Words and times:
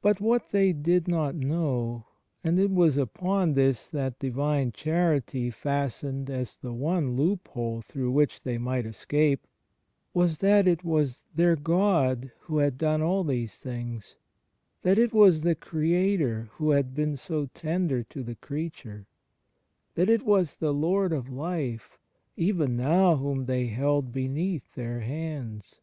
But 0.00 0.18
what 0.18 0.48
they 0.48 0.72
did 0.72 1.06
not 1.06 1.34
know— 1.34 2.06
and 2.42 2.58
it 2.58 2.70
was 2.70 2.96
upon 2.96 3.52
this 3.52 3.90
that 3.90 4.18
Divine 4.18 4.72
Charity 4.72 5.50
fastened 5.50 6.30
as 6.30 6.56
the 6.56 6.72
one 6.72 7.16
loophole 7.16 7.82
through 7.82 8.12
which 8.12 8.44
they 8.44 8.56
might 8.56 8.86
escape— 8.86 9.46
was 10.14 10.38
that 10.38 10.66
it 10.66 10.84
was 10.84 11.22
their 11.34 11.54
God 11.54 12.32
who 12.40 12.56
had 12.56 12.78
done 12.78 13.02
all 13.02 13.24
these 13.24 13.58
things; 13.60 14.16
that 14.80 14.96
it 14.98 15.12
was 15.12 15.42
the 15.42 15.54
Creator 15.54 16.48
who 16.52 16.70
had 16.70 16.94
been 16.94 17.18
so 17.18 17.44
tender 17.52 18.02
to 18.04 18.22
the 18.22 18.36
creature; 18.36 19.06
that 19.96 20.08
it 20.08 20.22
was 20.24 20.54
the 20.54 20.72
Lord 20.72 21.12
of 21.12 21.28
Life 21.28 21.98
even 22.38 22.74
now 22.74 23.16
whom 23.16 23.44
they 23.44 23.66
held 23.66 24.12
beneath 24.14 24.74
their 24.76 25.00
hands. 25.00 25.78